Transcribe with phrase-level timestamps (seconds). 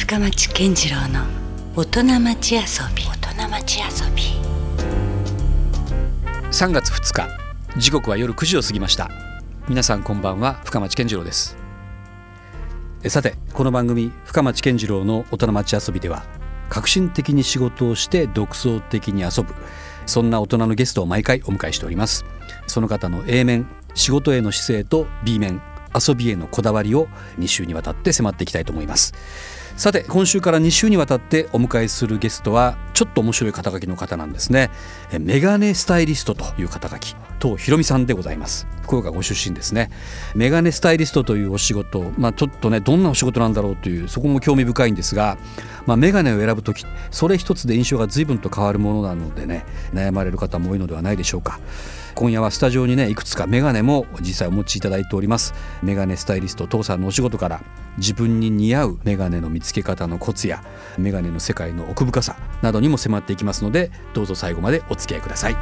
[0.00, 1.26] 深町健次郎の
[1.76, 2.60] 大人町遊
[2.96, 3.04] び。
[3.04, 4.22] 大人町遊び。
[6.50, 7.28] 3月2日
[7.76, 9.10] 時刻は夜9時を過ぎました。
[9.68, 11.54] 皆さんこんばんは深町健次郎です。
[13.04, 16.24] えさてこの番組深町健次郎の大人町遊びでは
[16.70, 19.54] 革新的に仕事をして独創的に遊ぶ
[20.06, 22.24] そんな大人のゲストを毎回お迎えしております。
[22.66, 25.60] その方の A 面仕事への姿勢と B 面
[25.94, 27.08] 遊びへのこだわりを
[27.38, 29.12] 2週にわたって迫っていきたいと思います
[29.76, 34.70] さて今週から2週にわたってお迎えするゲストはちょっと面白い肩書きの方なんですね。
[35.18, 38.66] メガネスタイリストという肩書き当ひろみさんでございます。
[38.82, 39.90] 福岡ご出身ですね。
[40.34, 45.38] メガネスタイリストというお仕事まあちょっとねどんなお仕事なんだろうというそこも興味深いんですが
[45.86, 49.64] まあメガネを選ぶ時それ一つで印象が随分と変わるものなのでね
[49.94, 51.58] 悩まれる方も多いのではないでしょうか。
[52.14, 55.54] 今夜はスタジオにねいくつかメガネも実際お持ちいただいております。
[55.82, 57.62] メガネスタイリスト父さんのお仕事から
[57.98, 60.62] 自分に似合うメガネの見つけ方のコツや
[60.98, 65.56] メガネの世界の奥深さなどにも迫っていきますのでどうぞ最後までお付き合いください。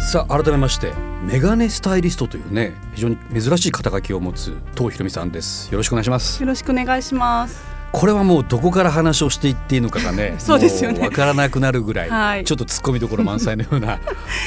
[0.00, 0.92] さあ改めまして
[1.24, 5.70] メガネスタイリストというね非常に珍しい肩書きを持つ東ひろみさんです。
[5.70, 6.42] よろしくお願いします。
[6.42, 7.71] よろしくお願いします。
[7.92, 11.00] これはもうどこから話をしていっていいのかがね そうですよね。
[11.00, 12.44] わからなくなるぐらい、はい。
[12.44, 13.98] ちょっと突っ込みどころ満載のような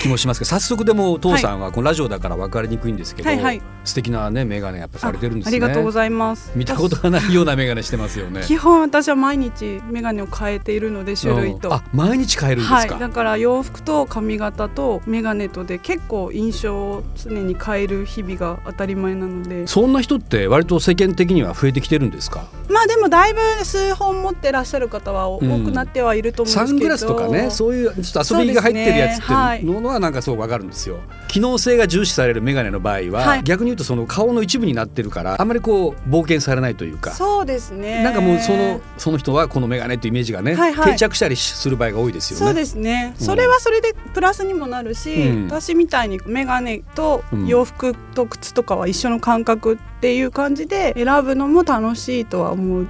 [0.02, 6.52] 気もしますけど早速でも父さんはこのラジオだから分かりにくいんですけど、はいはい素敵なね眼鏡やっぱされてるんですあねりがとうございます。
[6.56, 8.42] 見たことがないような眼鏡してますよね。
[8.46, 11.70] 基本私は毎日メガネを変えているので種類と。
[11.70, 11.74] うん。
[11.76, 13.00] あ毎日変えるんですか、はい。
[13.00, 19.68] だから洋服と髪型とメガネとで結構印象を常に変える日々が当たり前なので。
[19.68, 22.48] そんな人って割と世間的には増えてきてるんですか？
[22.70, 25.66] まあでもだいぶ数本持ってらっしゃる方は多うん。
[25.66, 29.32] くなってはいると思うんですけど、サングラスとかねそういうちょっと遊びが入ってるやつって
[29.66, 30.98] いうのはなんかそうわかるんですよ。
[31.28, 33.44] 機能性が重視される眼鏡の場合は、はい。
[33.44, 37.12] 逆に言うとその顔の一部になってるからあんまりこう冒険されないというか。
[37.12, 38.04] そうですね。
[38.04, 40.92] なんかもうそのその人はこの眼鏡っていうイメージがね、はいはい。
[40.94, 42.46] 定着したりする場合が多いですよね。
[42.46, 43.26] そうですね、うん。
[43.26, 45.46] それはそれでプラスにもなるし、うん。
[45.46, 52.88] 私みたいにメガネと洋服と靴とかは一緒の感覚っていう感じで選ぶのも楽しいとは思う。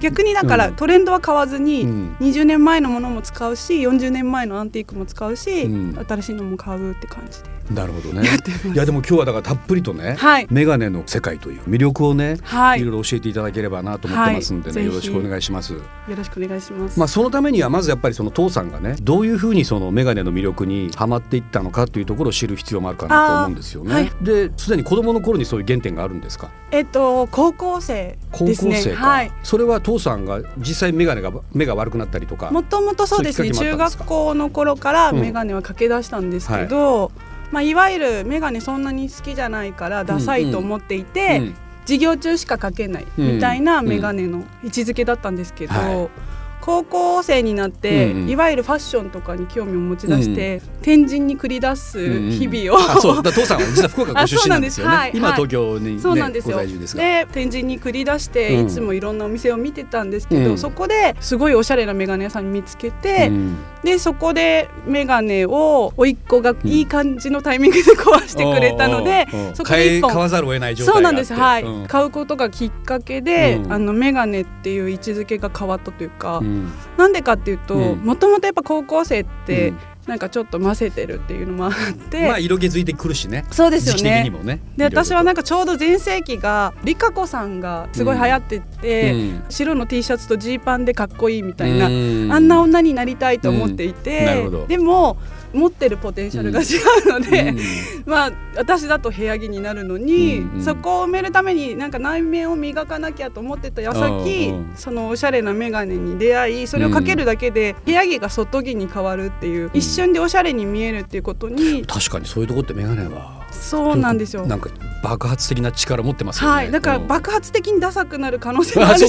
[0.00, 0.74] 逆にだからうん。
[0.76, 2.16] トレンドは変わずに、うん。
[2.20, 6.06] 20年前のものも使うし40年前のアンティークも使うし、うん。
[6.08, 8.28] 新しいのも買うって感じでなるほどね。
[8.72, 10.46] いやでも今日はだからたっぷりとね、はい。
[10.50, 12.80] 眼鏡の世界という魅力をね、、はい。
[12.80, 14.86] いろいろ教えていただければなと思ってますんでね、はい。
[14.86, 15.74] よろしくお願いします。
[15.74, 23.92] よろしくお願いします、まあそのためにはまずやっぱりその父さんがねどういうふうにその眼鏡の魅力にはまっていったのかというところを知る必要もあるかなと思うんですよね。
[23.92, 24.12] はい。
[24.22, 26.50] ですでに子供の頃にそういう原点があるんですか？
[26.70, 28.80] えっと高校生高校ですね。
[28.82, 29.32] 生か、はい。
[29.42, 33.50] それは父さんが実際眼鏡が目が悪くなったりとかもともとそうですね。
[33.50, 35.20] 中学校の頃からうん。
[35.20, 41.54] 眼鏡はかけ出したんですけど、いまあ、いわゆる眼鏡そんなに好きじゃないからダサいと思っていて、うん
[41.88, 46.27] 授業中しかかけないみたいな眼鏡の位置づけだったんですけど、はい
[46.68, 48.28] 高校生になって、うんうん。
[48.28, 53.16] いわゆるファッションとかに興味を持ち出して、天神に繰り出す日々を、あそう。
[53.16, 55.10] だから父さんは実は福岡ご出身なんですよね。
[55.14, 56.58] 今東京に、ねそうなんですよ。
[56.94, 58.66] で天神に繰り出して、うん。
[58.66, 60.58] いつもいろんなお店を見てたんですけど、うん。
[60.58, 63.56] そこですごいおしゃれな眼鏡屋さん見つけて、うん。
[63.82, 71.32] でそこで眼鏡を甥っ子がいい感じのタイミングで壊してくれたので、そこで一本買わざるを得ない状態そうなんです。
[71.32, 71.86] はい、うん。
[71.86, 73.72] 買うことがきっかけで、うん。
[73.72, 76.57] あの眼鏡っていう位置づけが変わったというか、うん
[76.96, 77.98] なんでかっていうとうん。
[77.98, 79.78] もともとやっぱ高校生って、うん。
[80.08, 81.72] なんかちょっとませてるっていうのもあっ
[82.10, 83.44] て、まあ色気づいてくるしね。
[83.50, 84.30] そうですよね。
[84.30, 84.60] もね。
[84.74, 89.44] で私はなんかかちょうど全盛期がリカ子さんがすごい流行ってて、うん。
[89.48, 92.32] 白の T シャツとジーパンでかっこいいみたいな、うん。
[92.32, 94.66] あんな女になりたいと思っていうん。
[94.66, 95.18] でも
[95.52, 96.64] 持ってるポテンシャルが違
[97.06, 97.58] うので、うん。
[98.06, 100.62] まあ私だと部屋着になるのに、うんうん。
[100.62, 114.46] そこを埋めるためになんか内面を磨かなきゃと思ってた矢先、そのおしゃれな眼鏡に出会いそれをかけるだけで部屋着が外着に変わるっていう、一瞬でおしゃれに見えるっていうことに確かにそういうとこって眼鏡はそうなんですよ。
[114.46, 114.70] なんか
[115.02, 116.54] 爆発的な力持ってますよね。
[116.54, 117.06] はい、だからうん。
[117.06, 119.04] 爆発的にダサくなる可能性もあるし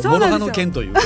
[0.00, 0.28] そうか。
[0.38, 1.00] の剣というか。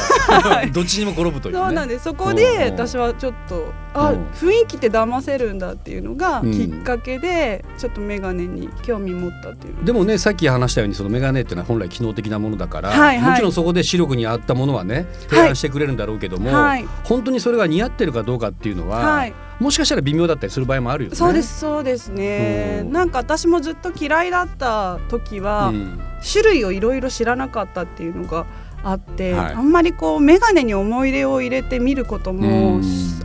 [0.72, 1.60] どっちにも転ぶというね。
[1.60, 2.04] そうなんです。
[2.04, 2.62] そこうんでうん。
[2.74, 4.24] 私はちょっとあうん。
[4.30, 6.52] 雰囲気って騙せるんだっていうのがうん。
[6.52, 13.30] きっかけでちょっと眼鏡に興味持ったっていうでもねさっき話したようにそのメガネっていうのは本来機能的なものだから、はいはい。
[13.30, 16.86] もちろんそこで視力に合ったものはね提案してくれるんだろうけども、はい。
[17.04, 19.34] 本当にそれが似合ってるかどうかっていうのは、はい。
[19.60, 21.16] もしかしたら微妙だったりする場合もあるよね。
[21.16, 22.80] そうですそうですね。
[22.82, 22.92] うん。
[22.92, 26.00] なんか私もずっと嫌いだった時は、うん。
[26.22, 28.46] 種類をいろいろ知らなかったっていうのが
[28.84, 29.54] あって、はい。
[29.54, 32.82] あんまりこう眼鏡に思い入れを入れて見ることもうん。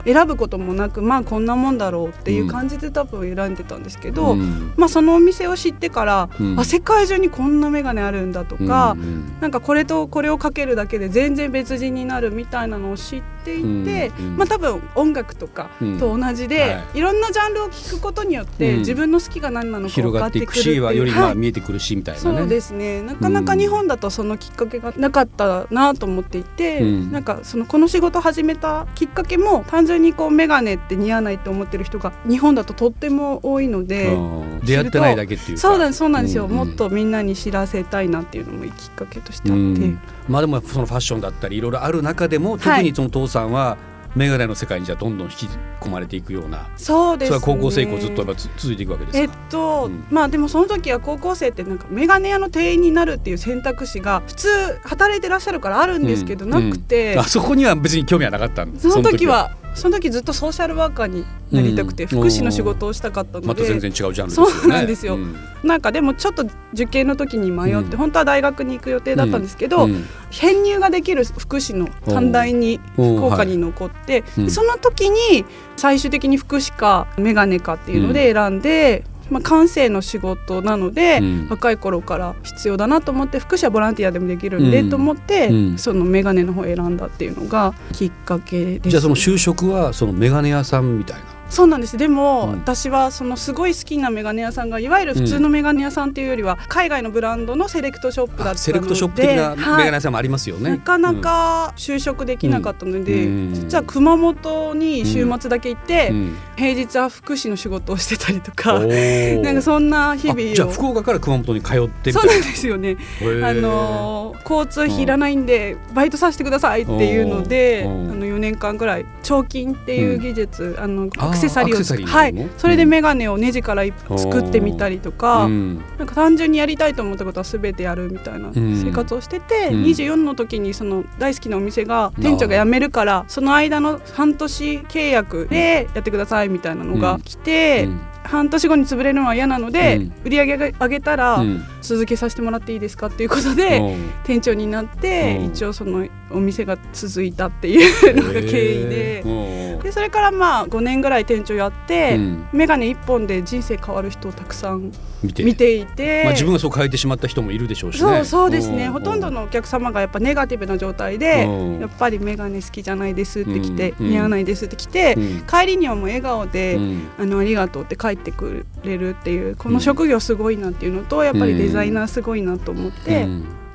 [0.08, 4.36] 選ぶこともなくまあこんなもんだろうっていう感じで多分選んでたんですけど、
[4.78, 8.96] まあ、そのお店を知ってから、あ世界中にこんな眼鏡あるんだとか、
[9.42, 15.70] なんかこれとこれをかけるだけで全然別人になるみたいなのを知っていて、まあ、多分音楽とか
[16.00, 23.02] と同じで、い、ろんなジャンルを聴くことによって、自分の好きが何なのか分かってくるっていうよりまあ見えてくるしみたいな、ね、そうですね。
[23.02, 34.18] なかなか日本だとそのきっかけがなかったなと思っていて、うん、なんかそのこの仕事始めたきっかけも単純にこう眼鏡って似合わないって思ってる人が日本だととっても多いので
[34.64, 45.48] 出会ってないだけっていうそうなんそうなんですよ、うんうん、もっとみんなに知らせたいなっていうのもきっかけとしてあって、うん、まあでもそのファッションだったりいろいろある中でも特にその父さんは、はい眼鏡の世界にじゃどんどん引き
[45.80, 64.52] 込まれていくようなそうです、ね、それは高校生以降ずっとやっぱ続いていくわけですえっと、うん、まあでもその時は高校生ってなんか眼鏡屋の店員になるっていう選択肢が普通働いてらっしゃるからあるんですけど、うん、なくて、うん、あそこには別に興味はなかったんですその時はその時ずっとソーシャルワーカーになりたくて、福祉の仕事をしたかったのでまた全然違うジャンルですよね。
[64.52, 75.46] そうなんですよ、うん、なんかでもちょっと受験の時に迷って、うん、本当は大学に行く予定だったんですけど、うん、編入ができる福祉の短大に福岡に残って、はい、その時に
[75.78, 91.37] 最終的に福祉か眼鏡かっていうので選んで、まあ、感性の仕事なので、うん、若い頃から必要だなと思って福祉はボランティアでもできるんで、うん、と思って、うん、その眼鏡の方を選んだっていうのがきっかけです、ね、じゃあその就職はその眼鏡屋さんみたいな？
[91.50, 91.98] そうなんです。
[91.98, 112.98] でも、うん、私はそのすごい好きなメガネ屋さんがいわゆる普通のメガネ屋さんっていうよりは、海外のブランドのセレクトショップだったのでセレクトショップ的なメガネ屋さんもありますよね、はい、なかなか就職できなかったので、うん、実は熊本に週末だけ行って、うん、平日は福祉の仕事をしてたりとか、 なんかそんな日々じゃあ福岡から熊本に通ってそうなんですよね。
[113.44, 123.84] あの交通費いらないんでバイトさせてくださいっていうのであの4年間ぐらい彫金っていう技術、あのアクセサリーを作はい、それで眼鏡をネジから
[124.16, 137.90] 作ってみたりとか、うん、なんか単純にやりたいと思ったことはすべてやるみたいな生活をしてて、うん、24の時にその大好きなお店が店長が辞めるからその間の半年契約でやってくださいみたいなのが来て。
[138.32, 141.42] うん半年後に潰れるのは嫌なので、うん、売り上げ上げたら
[141.82, 149.78] 続けさせてもらっていいですかっていうことで、うん、店長になって、一応そのお店が続いたっていうのが経緯で。
[149.84, 154.92] でそれからまあ5年ぐらい店長やって、うん、眼鏡一本で人生変わる人をたくさん
[155.24, 155.44] 見て。
[155.44, 161.48] 見ていて、まあ、自分がそう変えてしまった人もいるでしょうし、ね、そうそうですね、ほとんどのお客様がやっぱネガティブな状態で、
[161.80, 165.18] やっぱり眼鏡好きじゃないですって来て、うん、似合わないですって来て、
[165.50, 166.80] 帰りにはもう笑顔で、
[167.18, 173.28] あのありがとうって帰ってくれるっていうこの職業すごいなっていうのとやっぱりデザイナーすごいなと思って。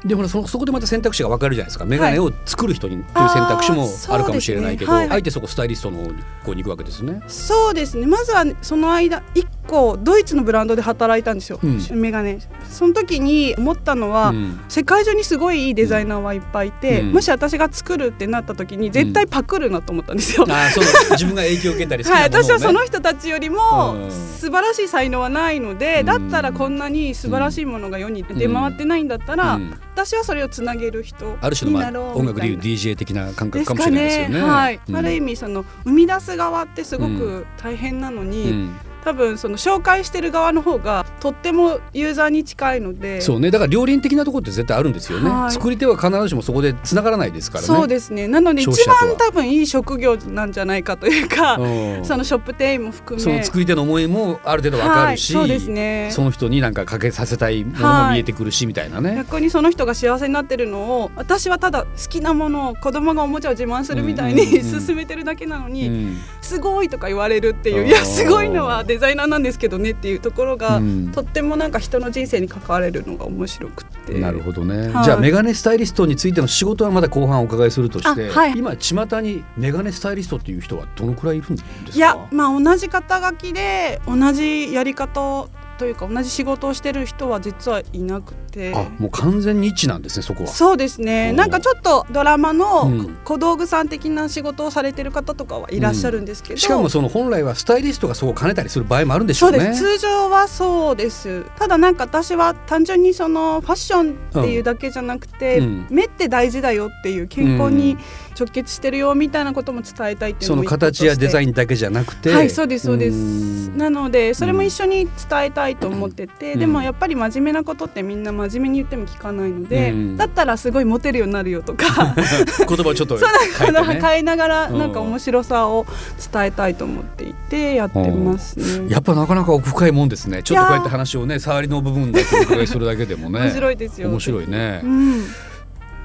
[0.04, 1.84] でもそそこでまた選択肢が分かるじゃないですか。
[1.84, 5.08] 眼鏡を作る人に、という選択肢もあるかもしれないけどあ、ね。
[5.08, 6.10] はい、えてそこスタイリストの
[6.44, 7.22] 方に行くわけですね。
[7.28, 8.06] そうですね。
[8.06, 9.22] まずはその間
[9.67, 12.38] 構ドイツのブランドで働いたんですよ、うん、メガネ。
[12.69, 20.85] その時に思ったのは、うん、世界中にすごいいいデザイナーはいっぱいいて、うん、もし私が作るってなった時に絶対パクるなと思ったんですよ、あそう。
[21.12, 29.61] 自分が影響を受けたり、ね、はい、私はその人たちよりも素晴らしい才能はないので、だったらこんなに素晴らしいものが世に出回ってないんだったら、
[29.94, 34.35] 私はそれをつなげる人ある種の、まあ、音楽でいう DJ 的な感覚かもしれないですよね。
[34.35, 34.43] ね。
[34.43, 34.81] はい。
[34.93, 38.70] ある意味その生み出す側ってすごく大変なのに、
[39.04, 43.20] 多分その紹介してる側の方がとってもユーザーに近いので。
[43.20, 43.50] そうね。
[43.50, 47.66] だから両輪的なところって絶対あるんですよね、はい、作り手は必ずしもそこでつながらないですからね。
[47.66, 48.28] そうですね。
[48.28, 51.56] なので一番多分いい職業なんじゃないかというか
[52.04, 53.23] そのショップ店員も含め。
[53.23, 56.09] その作り手の思いもある程度わかるし、はい、そうですね。
[56.12, 59.14] その人になんかかけさせたいものも見えてくるし、みたいなね。
[59.16, 66.18] 逆にその人が幸せになってるのを私はただ好きなものを子供がおもちゃを自慢するみたいに、進めてるだけなのに、うん、
[66.52, 74.18] すごいとか言われるっていういやすごいのはデザイナーなんですけどどねっていうところが、うん、とってもなんか人の人生に関われるのが面白くて。
[74.18, 81.97] なるほどね、はい、じゃあメガネスタイリストについての仕事はまだ後半お伺いするとして、はい、今巷にメガネスタイリストっていう人はどのくらいいるんですか？
[81.97, 88.73] いやまあ同じ肩書きで同じやり方というか同じ仕事をしてる人は実はいなくて。
[88.75, 90.50] あもう完全に一致なんですねそこは。
[90.50, 91.32] そうですね。
[91.32, 92.90] なんかちょっとドラマの
[93.25, 99.59] 小道具さん的な仕事をされてる方とかはいらっしゃるんですけど、うん、しかもその本来はスタイリストがそう兼ねたりする場合もあるんでしょうね。
[99.59, 99.80] そうです。
[99.80, 101.44] 通常はそうです。
[101.59, 107.97] ただなんか私は単純にそのファッションっていうだけじゃなくて、うん、目って大事だよっていう健康に
[108.38, 112.30] 直結してるよみたいなことも伝えたいっていうその形やデザインだけじゃなくて。
[112.30, 113.71] はいそうですそうです。
[113.76, 122.14] なのでそれも一緒に伝えたいいと思ってて、でもやっぱり真面目なことってみんな真面目に言っても聞かないので、だったらすごいモテるようになるよとか。
[122.68, 125.87] 言葉をちょっと変え,、ね、変えながらなんか面白さを
[126.32, 128.88] 伝えたいと思っていてやってますね。
[128.88, 130.42] やっぱなかなか奥深いもんですね。
[130.42, 133.40] ちょっとこうやって話をね触りの部分だけお伺いするだけでもね。
[133.40, 134.08] 面白いですよ。
[134.08, 134.80] 面白いね。
[134.84, 135.25] うん、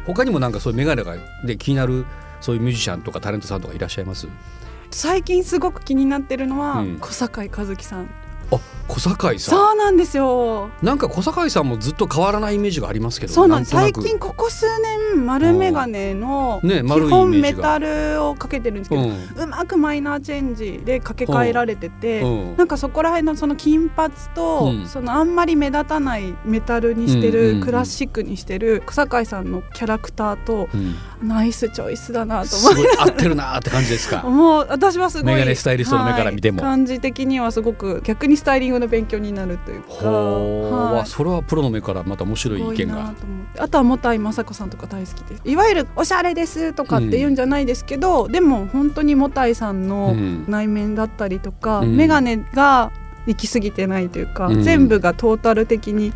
[0.06, 2.06] 他にもなんかそういう眼鏡がで気になる
[2.42, 4.28] そういうミュージシャンとかタレントさんとかいらっしゃいます？
[4.92, 8.10] 最近すごく気になってるのは、うん、小堺一樹さん
[8.52, 9.56] あ小堺さん。
[9.56, 10.70] そうなんですよ。
[10.82, 13.72] なんか小堺さんもずっと変わらないイメージがありますけどそうなんです。
[13.72, 30.70] 最近ここ数年丸眼鏡の基本メタルをかけてるんですけど、ねうん、うまくマイナーチェンジで掛け替えられてて、うん、なんかそこら辺のその金髪と、うん、そのあんまり目立たないメタルにしてる、クラシックにしてる小堺さんのキャラクターと、
[31.22, 34.24] ナイスチョイスだなと思って合ってるなって感じですか。
[34.30, 43.14] もう私はすごいメガネスタイリストの目から見ても、はい、感じ的にはすごく逆にスタイリングの勉強になるというか、はい、それはプロの目からまた面白い意見が。
[43.58, 45.38] あとはもたいまさこさんとか大好きで。
[45.38, 50.16] すいわゆるおしゃれですとかって言うんじゃないですけど、うん、でも本当にもたいさんの
[50.48, 52.92] 内面だったりとか、うん、眼鏡が
[53.26, 56.14] 行き過ぎてないというか、うん、全部がトータル的に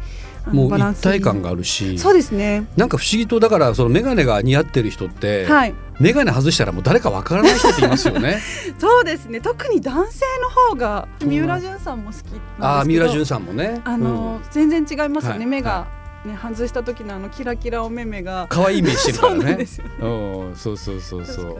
[0.48, 1.98] もう一体感があるし。
[2.00, 2.66] そうですね。
[2.76, 8.40] なんか不思議とだからその眼鏡が似合ってる人って、はい、眼鏡外したらもう誰かわからない人っていますよね。
[8.80, 9.40] そうですね。
[9.40, 12.22] 特に男性の方が三浦淳さんも好き
[12.60, 13.82] あ三浦淳さんもね。
[13.84, 15.88] あの、うん、全然違いますよね、はい、目が、
[16.26, 18.48] ね、外した時のあのキラキラお目目が。
[18.50, 19.66] 可愛い目してるからね。
[19.66, 20.58] そう。
[20.58, 21.58] そうそうそうそう。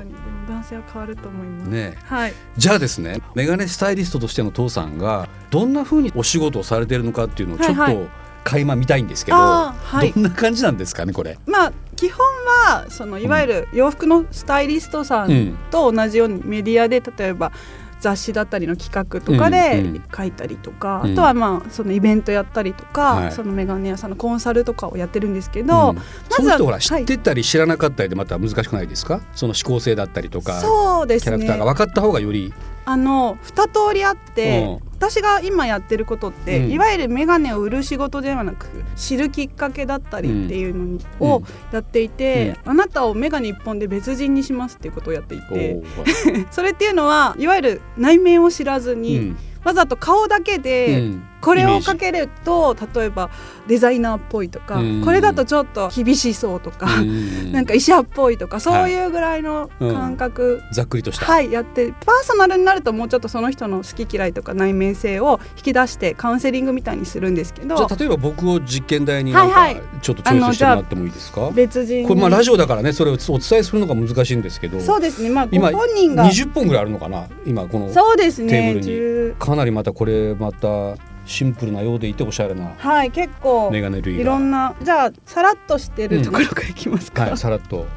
[0.48, 1.70] 男性は変わると思います。
[1.70, 2.34] ね、はい。
[2.58, 11.38] じゃあですね、メガネスタイリストとしての父さんがどんな風にお仕事をされているのかっていうのをちょっと、垣間見たいんですけど、はい、どんな感じなんですかねこれ？
[11.46, 17.52] まあ基本はそのいわゆる洋服のスタイリストさんと同じようにメディアで例えば
[18.00, 21.10] 雑誌だったりの企画とかで書いたりとか、うん。
[21.12, 26.04] うん、あとはまあそのイベントやったりとか、はい、そのメガネ屋さんのコンサルとかをやってるんですけど、うん、ま
[26.40, 32.52] ずはほら知ってたり知らなかったりでまた難しくないですか、その指向性だったりとかそうです、ね、キャラクターが分かった方がより
[32.86, 45.82] あの2通りあって、私が今やってることって、うん、いわゆる眼鏡を売る仕事ではなく知るきっかけだったりっていうのをやっていて、うん、あなたを眼鏡一本で別人にしますっていうことをやっていて
[46.52, 53.30] それっていうのはいわゆる内面を知らずに、わざと顔だけで、これをかけると例えば
[53.68, 56.88] デザイナーっぽいとか、これだとちょっと厳しそうとか、
[57.52, 61.26] なんか医者っぽいとかそういうぐらいの感覚、はいうん、ざっくりとした。
[61.26, 75.30] はいやってパーソナルになるともうちょっとその人の好き嫌いとか内面性を引き出してカウンセリングみたいにするんですけどじゃあ例えば僕を実験台になんかちょっとチョイスしてもらってもいいですか、はいはい、別人これまあラジオだからねそれをお伝えするのが難しいんですけどそうですね。
[75.30, 76.26] まあ今本人が。
[76.26, 77.28] 20本ぐらいあるのかな？
[77.46, 78.50] 今このそうですね。
[78.50, 79.36] テーブルに。
[79.36, 87.86] かなりまたこれまたシンプルなようでいておしゃれなはい結構メガネ類いろんなじゃあさらっとしてるところからいきますか、うん、はいさらっと。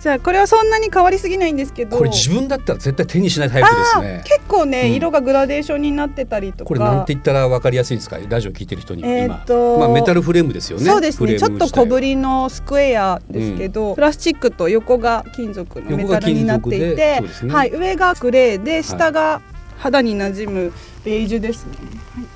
[0.00, 1.96] じゃあこれはそんなに変わりすぎないんですけど。
[1.96, 4.22] これ自分だったら絶対手にしないタイプですね。
[4.24, 6.64] 結構ね、うん、色がグラデーションになってたりとか。
[6.66, 8.16] これなんて言ったら分かりやすいんですか？
[8.28, 10.84] ラジオ聞いてる人にえー、っとまあメタルフレームですよね。
[10.84, 19.40] そうですねちょっと小ぶりのスクエアですけど、うん、プラスチックと横が金属のメタルになっていて、ね、はい、上がグレーで下が
[19.78, 20.72] 肌に馴染む
[21.04, 21.72] ベージュですね、
[22.16, 22.26] はい。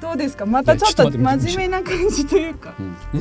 [0.00, 0.46] どうですか？
[0.46, 3.20] またちょっと真面目な感じというか、うん、 こ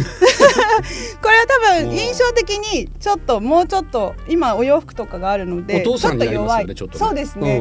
[1.29, 7.57] れは多分印象的にちょっともうちょっと今お洋服とかがあるのでちょっと弱い、ね、そうですね、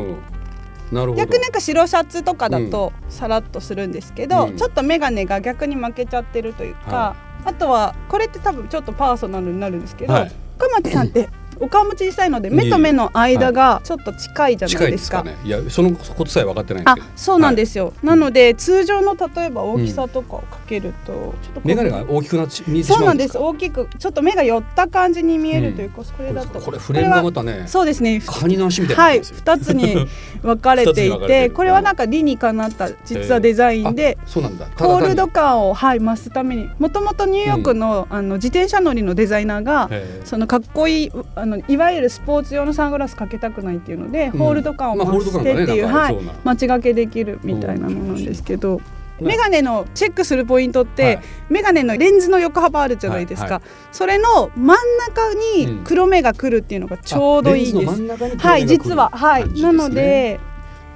[0.91, 1.25] うん、なるほど。
[1.25, 7.17] 逆なんか白シャツとかだとさらっとするんですけど、うん、ちょっと眼鏡が逆に負けちゃってるというか、は
[7.47, 11.29] い、あとはこれって多分ちょっとパーソナルになるんですけど、はい、深町さんって
[11.63, 15.23] お顔も小さいので目と目の間がちょっと近いじゃないですか。
[15.23, 17.87] ね、いやそのことさえ分かってないあそうなんですよ。
[17.87, 23.39] はい、なので通常の例えば大きさとかをかけると、うん、ちょっと眼鏡が大きくなって見えてそうなんです。
[23.39, 26.61] 大きくちょっと目が寄った感じに見えるというか、うん、これだと。
[26.61, 29.21] これフレームがまたねそうですねカニの足みたいなはい。
[29.21, 30.09] 二つに
[30.43, 34.67] 分かれていてこれはなんか理にかなった実はデザインで、そうなんだ。
[34.77, 39.89] ホールド感をはい増すためにもともとニューヨークの,、あの自転車乗りのデザイナーが
[40.25, 48.81] そのかっこいいあのいわゆるスポポーツ用のサングラスかけたくないっていうので、ホールド感を増してっていう、はい、待ちがけできるみたいなのなんですけど。
[49.21, 58.39] メガネのチェックするポイントって、はい、メガネのレンズの横幅あるじゃないですか、はいはい、それの真ん中に黒目が来るっていうのがちょうどいいです。
[58.39, 59.11] はい実は。
[59.11, 60.41] はい、なので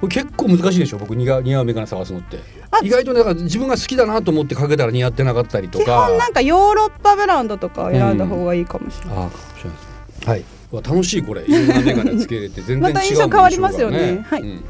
[0.09, 2.39] 結構難しいでしょ僕似合うメガネ探すのって。
[2.83, 9.31] 意外とだから自分が好きだなと思ってかけたら似合ってなかったりとか基本なんかヨーロッパブランドとか選んだ方がいいかもしれない、うん、
[10.25, 10.43] はい。
[10.71, 11.43] 楽しいこれ。
[11.45, 14.63] いろんな眼鏡つけれて全然違う また印象変わりますよね、はい、うん、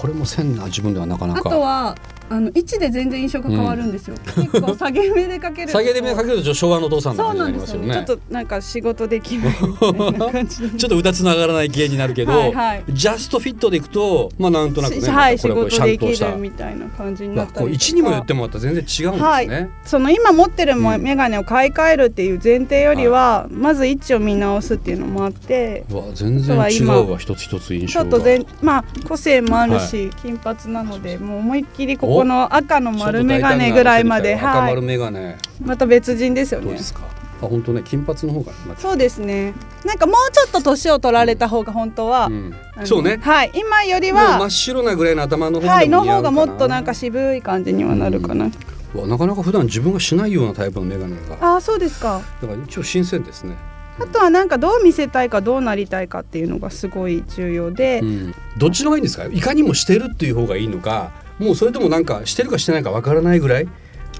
[0.00, 1.42] これもせんな自分ではなかなか。
[1.44, 1.96] あとは
[2.28, 25.84] あの位置で全然印象が変わるんですよ、うん、結構下げ目でかける下げ目でかけると昭和のお父さんの感じになりますよね、ね、ちょっとなんか仕事できない ちょっと歌つながらない系になるけど、はいはい、ジャストフィットでいくとまあなんとなくねはい仕事できるみたいな感じになったり位置にもよってもまた全然違うんですね、はい、その今持ってる眼鏡を買い替えるっていう前提よりは、まず位置を見直すっていうのもあって。
[25.90, 27.18] わ全然違うわ。
[27.18, 36.78] 一つ一つ印象ちょっと全まあ個性もあるし、金髪なのでもう思いっきりここの赤の丸眼鏡ぐらいまで赤丸眼鏡、はい、また別人ですよね。
[37.38, 39.52] あ本当ね金髪の方がそうですね。
[39.84, 42.54] なんかもうちょっと年を取られた方が本当は、うん、
[42.84, 43.18] そうね。
[43.20, 43.50] はい。
[43.54, 48.46] 今よりは真っ白なぐらいの頭の方がはいの方がもっとなんか渋い感じにはなるかな、
[48.94, 51.56] うん、なかなか普段自分がしないようなタイプの眼鏡が。
[51.56, 52.22] あそうですか。
[52.40, 53.54] だから一応新鮮ですね。
[53.98, 59.24] あとはなんかどう見せたいかどうなりたいかっていうのがすごい重要で、うん、どっちの方がいいんですか？
[59.26, 63.68] いかにもしてるっていう方がいいのかもうそれともなんかしてるかしてないかわからないぐらい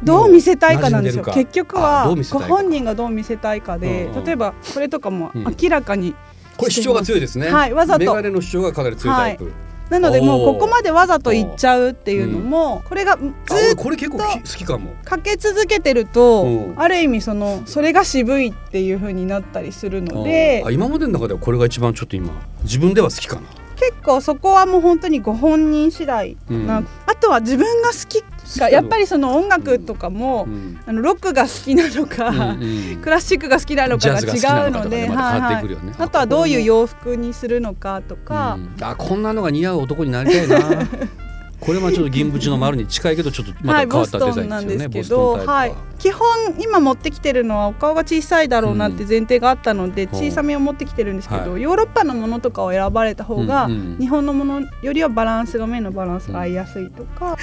[0.03, 1.25] どう見せたいかなんですよ。
[1.25, 6.15] 結局はご本人がどう見せたいかで、例えばこれとかも明らかに、
[6.57, 7.49] これ主張が強いですね。
[7.49, 8.01] はいわざと。
[8.01, 9.53] メガネの主張がかなり強いタイプ、はい。
[9.89, 14.91] なのでもうここまでわざと言っちゃうっていうのもこれがずっとこれ結構好きかも。
[15.05, 20.65] かけ続けてるとある意味そのそれが渋いっていう風になったりするので。
[20.71, 22.31] 今までの中ではこれが一番ちょっと今
[22.65, 23.43] 自分では好きかな
[23.77, 28.23] 結構そこはもう本当にご本人次第な、うん、あとは自分が好き
[28.59, 40.59] かやっぱりその音楽とかも、うん、あのロックが好きなのか、うんうん、 クラシックが好きなのかが違うので、あとはどういう洋服にするのかとか、あこんなのが似合う男になりたいな
[41.67, 46.29] これはちょっと銀縁の丸に近いけどちょっとまた変わったデザインですよね、 けど、はい、基本
[46.61, 53.69] 今持ってきてるのはお顔が小さいだろうなって前提があったので、うん、小さめを持ってきてるんですけど、はい、ヨーロッパのものとかを選ばれた方が、
[53.99, 57.37] 日本のものよりはバランスが目のバランスが合いやすいとか、うん、あ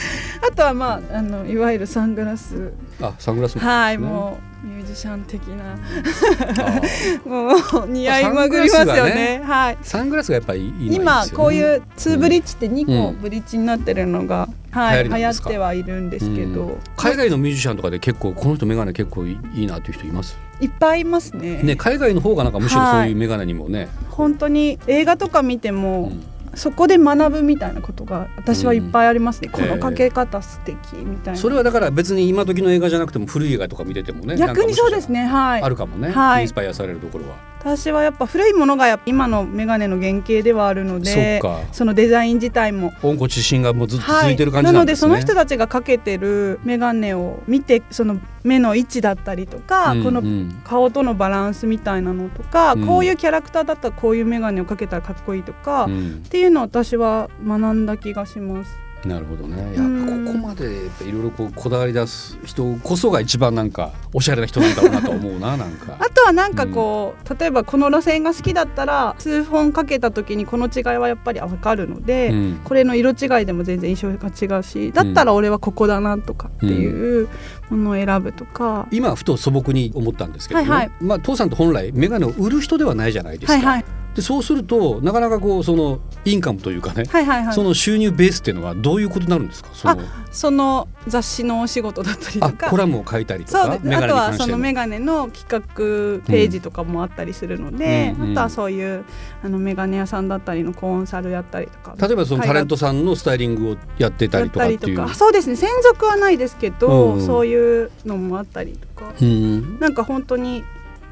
[0.55, 2.71] とはまああのいわゆるサングラス。
[3.01, 5.75] あサングラス、ね、はいもうミュージシャン的な。
[7.29, 7.49] も
[7.83, 9.77] う似合いまくりますよね、ね、はい。
[9.81, 20.37] サングラスがやっぱりいい、ね、今こういうツーブリッジって2個ブリッジになってるのが、うん、はい流行ってはいるんですけど、うん、海外のミュージシャンとかで結構この人眼鏡結構いいなっていう人います？
[20.61, 21.61] いっぱいいますね。
[21.61, 35.25] ね海外の方がなんかむしろそういう眼鏡にもね、はい、本当に映画とか見ても、うんそこで学ぶみたいなことが私はいっぱいありますね、うん、このかけ方素敵みたいな、それはだから別に今時の映画じゃなくても古い映画とか見ててもね逆にそうですね。
[35.25, 35.61] はい。
[35.61, 42.93] あるかもね、はい、インスパイアされるところは私はやっぱ古いものが今の眼鏡の原型ではあるのでそのデザイン自体も。
[43.01, 50.21] 温故知新がもうずっと続いてる感じなんですね、はい、なのでその人たちがかけてる眼鏡を見てその目の位置だったりとか、うんうん、この
[50.65, 58.83] 顔とのバランスみたいなのとか、うん、こういうキャラクターだったらこういう眼鏡をかけたらかっこいいとか、うん、っていうのを私は学んだ気がします。
[59.05, 59.57] なるほどね。
[59.75, 65.97] やっぱここまでいろいろこうこだわり出す人こそが一番なんかおしゃれな人なんだろうなと思うな なんか。
[65.99, 77.27] あとはなんかこう、うん、例えばこの路線が好きだったら数本かけた時にこの違いはやっぱり分かるので、うん、これの色違いでも全然印象が違うしだったら俺はここだなとかっていう
[77.69, 83.53] ものを選ぶとか、うん、今ふと素朴に思ったんですけど、ね、はいはい、まあ父さんと本来眼鏡を売る人ではないじゃないですか。
[83.53, 89.69] はいはいでそうするとなかなかこうそのインカムというかね、はいはいはい、その収入ベースっていうのはどういうことになるんですか？
[89.73, 92.69] そのその雑誌のお仕事だったりとか。
[92.69, 99.05] コラムを書いたりとかあとはその眼鏡の企画ページとかもあったりするので、うん、あとはそういう
[99.43, 105.09] あの眼鏡屋さんだったりのコンサルやったりとか例えばそのタレントさんのスタイリングをやってたりとかっていう。
[105.15, 105.55] そうですね。
[105.55, 110.63] 専属はないですけど、うん、そういうのもあったりとか、うん、なんか本当に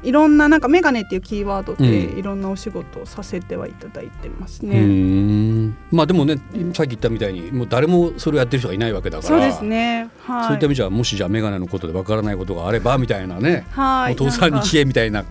[0.02, 4.80] いろんななんかメガネっていうキーワードでいろんなお仕事をさせてはいただいてますね。
[4.80, 6.38] うんまあでもね
[6.74, 15.24] さっき言ったみたいにもう誰もそれをやってる人がいないわけだからそうですね、はい、そういった意味じゃもしじゃあメガネのことでわからないことがあればみたいなね、はい、お父さんに消えみたいな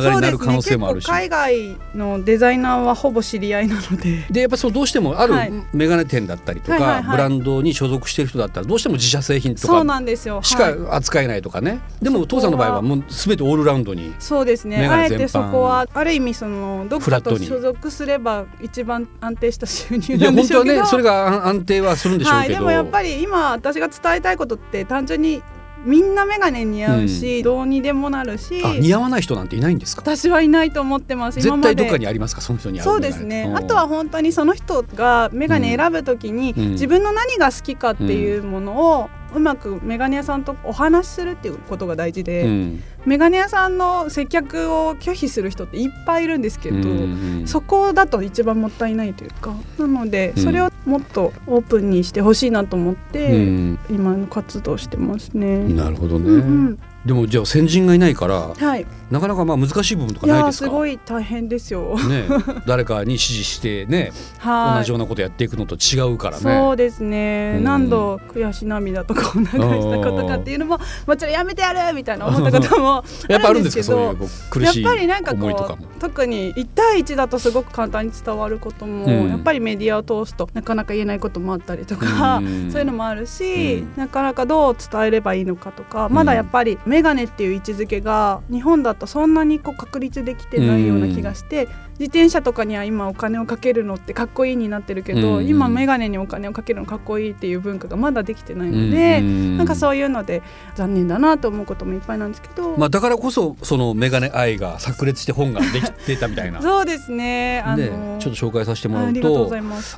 [0.00, 4.24] 流れになる可能性もあるし、ね、海外のデザイナーはほぼ知り合いなので。
[4.30, 5.34] でやっぱそうどうしてもある
[5.72, 11.80] メガネ店だったりとか、ブランドに所属してる人だったらどうしても自社製品とかしか扱えないとかね。
[12.00, 14.86] でもお父さんの場合はもう全てオールラウンドにそうですね。
[14.86, 20.74] あえてそこはある意味そのどこかと所属すれば一番安定した収入なんでしょうけど。
[20.74, 25.42] いや本当はねそれが安定はするんでしょうけど、はい、でもやっぱり今私が伝えたいことって単純に
[25.84, 30.02] みんな眼鏡似合うし、うん、どうにでもなるし似合わない人なんていないんですか？
[30.02, 31.40] 私はいないと思ってます。
[31.40, 32.40] 絶対どっかにありますか？
[32.40, 33.52] その人にそうですね。
[33.54, 39.08] あとは本当にその人が眼鏡選ぶときに、うん、自分の何が好きかっていうものをう
[39.40, 49.54] まくメガネ屋さんとお話しするっていうことが大事で、うん、メガネ屋さんの接客を拒否する人っていっぱいいるんですけど、うんうん、そこだと一番もったいないというか。
[49.78, 55.58] なのでそれをもっとオープンにしてほしいなと思って、うん、今の活動してますね。
[55.58, 56.40] なるほどね、うんう
[56.70, 60.66] んでもじゃあ先人がいないから、はい、なかなかまあ難しい部分とかないですか？
[60.66, 62.26] すごい大変ですよ、ね、
[62.66, 66.42] 誰かに指示してね、はい、同じようなことやっていくのと違うからね。
[66.42, 91.66] そうですね、うん、何度悔し涙とかを流したことかっていうのももちろんやめてやるみたいな思ったこともやっぱあるんですけどやっぱりなんかこう特に1対1だとすごく簡単に伝わることも、うん、やっぱりメディアを通すとなかなか言えないこともあったりとか、うん、そういうのもあるし、なかなかどう伝えればいいのかとかまだやっぱり眼鏡っていう位置づけが日本だとそんなにこう確立できてないような気がして、
[91.98, 99.22] 自転車とかには今お金をかけるのってかっこいいになってるけど、今眼鏡にお金をかけるのかっこいいっていう文化がまだできてないので、
[99.56, 100.42] なんかそういうので
[100.74, 106.60] 残念だなと思うこともいっぱいなんですけど、まあ、だからこそその眼鏡愛が炸裂して本ができてたみたいな。
[106.62, 107.60] そうですね。
[107.64, 109.50] あのちょっと紹介させてもらうと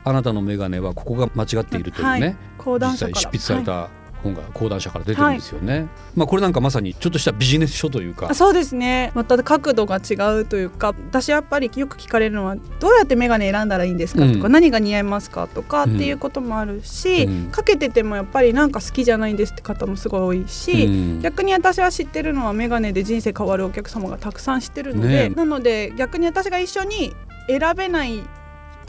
[0.05, 8.35] あなたの眼鏡はここが間違っているというね、はい、実際執筆された、はい本が講談社から出てるんですよね、はい、まあこれなんかまさにちょっとしたビジネス書というか。
[8.35, 9.13] そうですね。
[9.15, 27.15] また角度が違うというか私やっぱりよく聞かれるのはどうやって眼鏡選んだらいいんですかとか、うん、何が似合いますかとかっていうこともあるし、うん、かけててもやっぱりなんか好きじゃないんですって方もすごい多いし、うん、逆に私は知ってるのは眼鏡で人生変わるお客様がたくさん知ってるので、ね、なので逆に私が一緒に
[27.49, 28.23] 選べない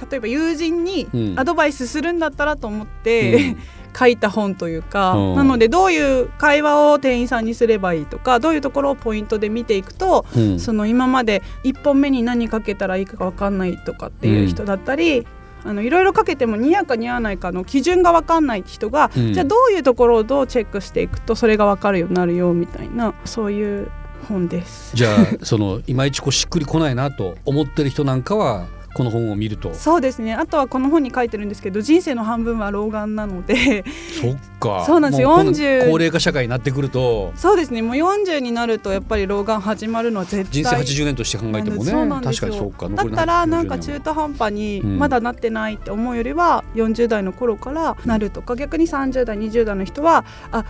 [0.10, 3.58] 例えば友人にアドバイスするんだったらと思って、うん、
[3.98, 15.26] 書いた本というか、うん、なのでどういう会話を店員さんにすればいいとかどういうところをポイントで見ていくと、うん、その今まで1本目に何かけたらいいか分かんないとかっていう人だったり、
[15.64, 23.92] あのいろいろかけても似合うか似合わないかの基準が分かんない人が、じゃあどういうところをどうチェックしていくとそれが分かるようになるよみたいなそういう
[24.30, 24.96] 本です。
[24.96, 29.74] じゃあそのいまいちこうしっくりこないなと思ってる人なんかはこの本を見ると。
[29.74, 30.34] そうですね。
[30.34, 33.84] あとはこの本に書いてるんですけど人生の半分は老眼なので。
[34.22, 34.86] そっか。
[34.88, 35.32] そうなんですよ。
[35.32, 37.34] 40高齢化社会になってくると。
[37.36, 37.82] そうですね。
[37.82, 40.64] もう40になるとやっぱり老眼始まるのは絶対。
[40.64, 41.92] 人生80年として考えてもね。
[42.24, 42.88] 確かにそうか。
[42.88, 50.64] だったらなんか中途半端にまだなってないって思うよりは40代の頃からなるとか、うん、逆に30代20代の人はあ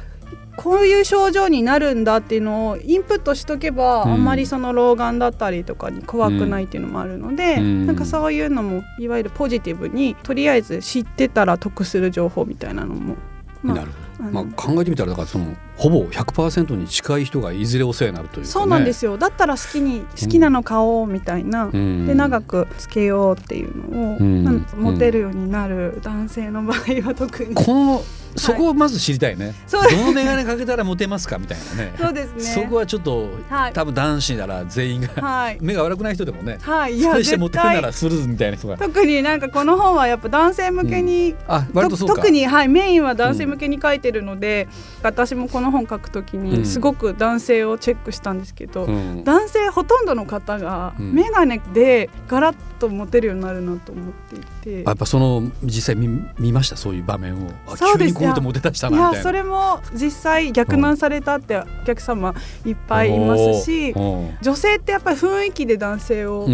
[0.57, 13.15] こういう症状になるんだっていうのをインプットしとけば、うん、あんまりその老眼だったりとかに怖くないっていうのもあるので、うん、なんかそういうのもいわゆるポジティブにとりあえず知ってたら得する情報みたいなのも、
[13.61, 19.17] まあ、なるまあ、考えてみたらだからそのほぼ100%に近い人がいずれお世話になるという、ね、そうなんですよ。
[19.17, 27.53] だったら好きに好きなの買おうみたいな、うん、で長くつけようっていうのを、うん、持てるようになる男性の場合は特に。
[27.55, 28.03] この
[28.37, 31.93] そこをまず知りたいね、はい、どの眼鏡かけたらモテますかみたいなね。
[31.97, 32.41] そうですね。
[32.41, 38.77] そこはちょっと、はい、多分男子なら全員が、はい、目が悪くない人でもね、はい、いやそしてモテるならするみたいな人が。
[38.77, 44.67] 特になんかこの本はやっぱ男性向けに、うん、あ割と特に、はい、メインは男性向けに書いてるので、
[44.99, 52.55] うん、私もこの本書くときにすごく男性をチェックしたんですけど、うん、男性ほとんどの方が眼鏡でガラッ
[52.89, 57.51] とモテるようになるなと思っていて、やっぱその実際見見ましたそういう場面を。
[57.75, 62.33] そうです急にこうモテ出したなやそれも実際逆難されたってお客様
[62.65, 66.47] いっぱいいますし女性ってやっぱり雰囲気で男性をかっ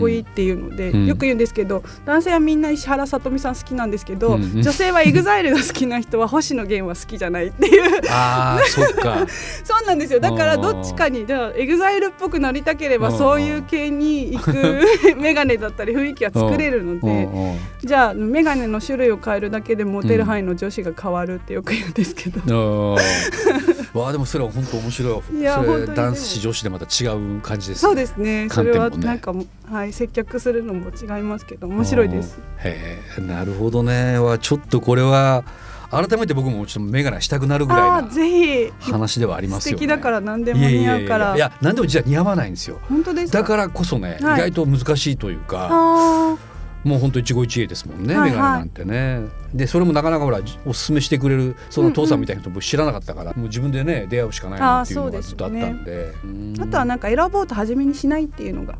[0.00, 8.00] こいいっていうのでよく言うんですけど男性はみんな石原さとみさん好きなんですけど女性は EXILE が好きな人は星野源は好きじゃないっていう。
[8.10, 9.26] あそっか。
[9.64, 10.20] そうなんですよ。
[10.20, 14.84] だからどっちかにじゃあ EXILE っぽくなりたければそういう系に行く
[15.16, 17.28] 眼鏡だったり雰囲気は作れるので
[17.82, 22.96] じゃあ眼鏡の種類を変えるだけでモテる範囲の女子が変わるってよく言うんですけど。
[23.94, 25.38] わあでもそれは本当面白い。
[25.38, 25.62] いや
[25.94, 28.48] 男子女子でまた違う感じです、ね、そうですね。
[28.50, 29.32] それはなんか
[29.70, 32.38] はい接客するのも違いますけど面白いです。
[32.58, 34.18] へえなるほどね。
[34.18, 35.44] はちょっとこれは。
[35.94, 41.36] 改めて僕もちょっと眼鏡したくなるぐらいな話ではありますよ、ね、素敵だから何でも似合うから。
[41.36, 42.80] いや何でも実は似合わないんですよ。
[42.88, 46.38] 本当ですだからこそね、はい、意外と難しいというか
[46.82, 49.20] もう本当一期一会ですもんね、はいはい、眼鏡なんてね。
[49.54, 56.14] でそれもなかなかほらおすすめしてくれるその父さんみたいな人も知らなかったから、うんうん、もう自分でね出会うしかないなっていうのがずっとあったんで。
[56.22, 58.76] あ、ね、あとはなんか選ぼうと初めにしないっていうのが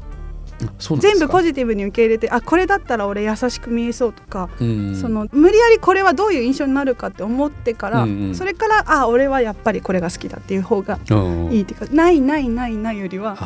[0.98, 4.88] 全部ポジティブに受け入れてあこれだったら俺優しく見えそうとか、うん。
[4.88, 10.98] うん、その無理やりこれはどういう印象になるかって思ってから、うんうん、それからあ俺はやっぱりこれが好きだっていう方が
[11.50, 13.36] いいっていうか、うん、ないないないないよりは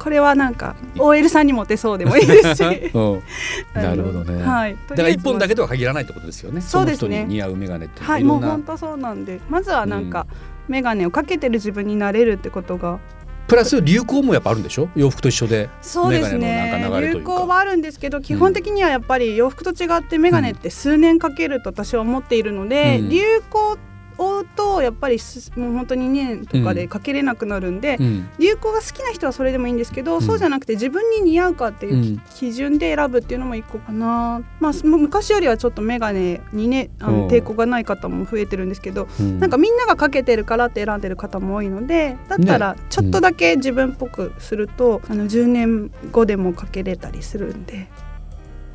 [0.00, 2.60] これはなんか OL さんにモテそうでもいいですし。
[3.74, 6.60] なるほどね、はい、だから一本だけとは限らないってことですよね。
[6.60, 7.24] そうですね。
[7.24, 9.40] 似合う眼鏡ってはいもう本当そうなんで。
[9.48, 10.26] まずはなんか、
[10.68, 12.98] 眼鏡をかけてる自分になれるってことが
[13.46, 14.88] プラス流行もやっぱあるんでしょ？
[14.96, 15.68] 洋服と一緒で。
[15.82, 16.72] そうですね。
[17.12, 23.78] 流行はあるんですけど基本的にはやっぱり洋服と違って眼鏡って数年かけると私は思っているので、うん、流行
[24.16, 25.18] 追うとやっぱり
[25.56, 47.88] もう本当に2年とかでかけれなくなるんで、うん、流行が好きな人はそれでもいいんですけど、うん、そうじゃなくて自分に似合うかっていう基準で選ぶっていうのも一個かな、まあ、昔よりはちょっと眼鏡にねあの抵抗がない方も増えてるんですけど、うん、なんかみんながかけてるからって選んでる方も多いのでだったらちょっとだけ自分っぽくすると、あの10年後でもかけれたりするんで。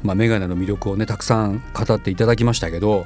[0.04, 3.06] まあ、メガネの魅力をねたくさん語っていただきましたけど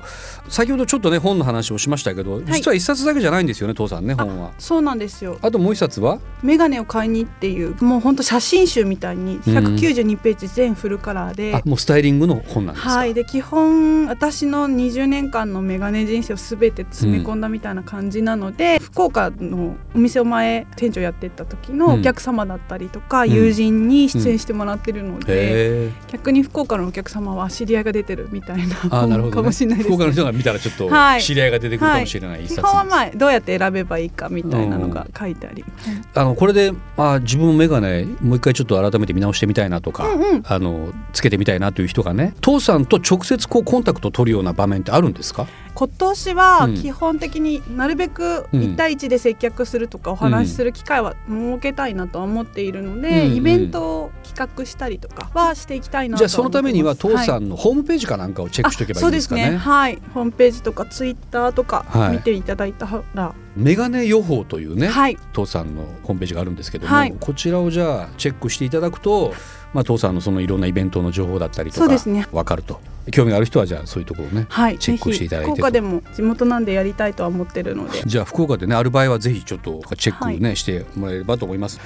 [0.50, 4.52] 先ほどちょっとね本の話をしましたけど、はい、実は一冊だけじゃないんですよね父さんね本は。
[4.60, 5.38] そうなんですよ。
[5.42, 6.20] あともう一冊は？
[6.44, 13.14] メガネを買いにっていうもう本当写真集みたいに192ページ全フルカラーで、うん、もうスタイリングの本なんですはい。
[13.14, 45.48] で基本私の20年間のメガネ人生をすべて詰め込んだみたいな感じなので、うん、福岡のお店を前店長やってた時のお客様だったりとか、うん、友人に出演してもらってるので、逆に福岡のお客様は知り合いが出てるみたいなあなるほど、ね、かもしれないです、ね、福岡の人が見たらちょっと知り合いが出てくるかもしれないはいはい、基本はまあどうやって選べばいいかみたいなのが書いてあり、うん、あのこれで、まあ、自分も眼鏡もう一回ちょっと改めて見直してみたいなとか、うんうん、あのつけてみたいなという人がね父さんと直接こうコンタクトを取るような場面ってあるんですか？
[45.76, 59.42] 今年は基本的になるべく1対1で接客するとかお話しする機会は設けたいなとは思っているので、イベントを企画したりとかはしていきたいなじゃあそのためには父さんのホームページかなんかをチェックしておけばいいですかね。
[59.42, 59.72] はい、そうですね。
[59.72, 60.02] はい。
[60.14, 69.34] ホームページとかツイッターとか見ていただいたら、はい、メガネ予報というね、はい、父さんのホームページがあるんですけども、はい、こちらをじゃあチェックしていただくと
[69.74, 72.80] まあ、父さんのそのいろんなイベントの情報だったりとか分かると、
[73.12, 78.04] 興味がある人はじゃあそういうところをね、はい、チェックしていただいて福岡でも地元なんでやりたいとは思ってるので。
[78.06, 81.80] じゃあ福岡でねある場合はぜひちょっとチェックね、はい、してもらえればと思います。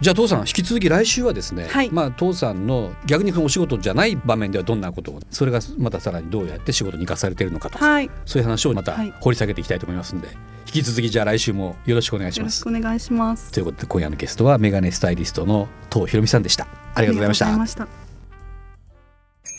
[0.00, 10.28] じゃあ父さん引き続き来週はですね、はい、まあ父さんの逆にお仕事じゃない場面ではどんなことをそれがまたさらにどうやって仕事に生かされているのかとか、はい、そういう話をまた掘り下げていきたいと思いますんで、
[10.66, 12.66] 引き続きじゃあ来週もよろしくお願いします。
[12.66, 16.66] お願いしますということで今夜のゲストはメガネスタイリストの東ひろみさんでした。
[16.94, 17.99] ありがとうございました。